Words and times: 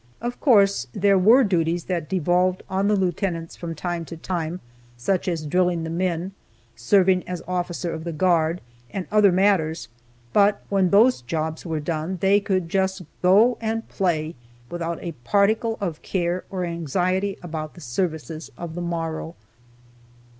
Of 0.19 0.39
course 0.39 0.87
there 0.93 1.19
were 1.19 1.43
duties 1.43 1.83
that 1.83 2.09
devolved 2.09 2.63
on 2.67 2.87
the 2.87 2.95
lieutenants 2.95 3.55
from 3.55 3.75
time 3.75 4.03
to 4.05 4.17
time, 4.17 4.59
such 4.97 5.27
as 5.27 5.45
drilling 5.45 5.83
the 5.83 5.91
men, 5.91 6.31
serving 6.75 7.21
as 7.29 7.43
officer 7.47 7.93
of 7.93 8.03
the 8.03 8.11
guard, 8.11 8.61
and 8.89 9.05
other 9.11 9.31
matters, 9.31 9.89
but 10.33 10.63
when 10.69 10.89
those 10.89 11.21
jobs 11.21 11.67
were 11.67 11.79
done, 11.79 12.17
they 12.19 12.39
could 12.39 12.67
just 12.67 13.03
"go 13.21 13.59
and 13.61 13.87
play," 13.89 14.33
without 14.71 14.97
a 15.03 15.11
particle 15.23 15.77
of 15.79 16.01
care 16.01 16.45
or 16.49 16.65
anxiety 16.65 17.37
about 17.43 17.75
the 17.75 17.79
services 17.81 18.49
of 18.57 18.73
the 18.73 18.81
morrow. 18.81 19.35